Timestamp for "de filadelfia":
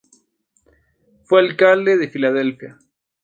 1.95-2.79